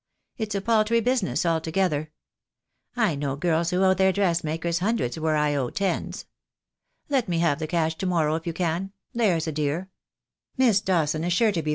[0.35, 2.09] It's a paltry business altogether.
[2.95, 6.25] I know girls who owe their dressmakers hun dreds where I owe tens.
[7.07, 9.91] Let me have the cash to morrow if you can, there's a dear.
[10.57, 11.69] Miss Dawson is sure to be THE DAY WILL COME.